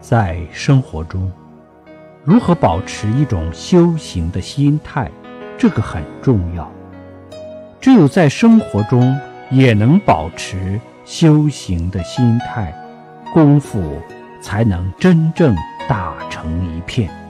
[0.00, 1.30] 在生活中
[2.24, 5.10] 如何保持一种修行的心态
[5.56, 6.70] 这个很重要。
[7.80, 9.16] 只有在生活中
[9.50, 12.74] 也能保持修行的心态
[13.32, 14.00] 功夫
[14.42, 15.56] 才能真正
[15.88, 17.27] 打成一片。